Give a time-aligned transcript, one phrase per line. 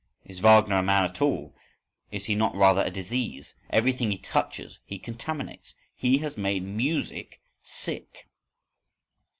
[0.25, 1.53] Is Wagner a man at all?
[2.11, 3.53] Is he not rather a disease?
[3.69, 5.75] Everything he touches he contaminates.
[6.01, 8.27] _He has made music sick.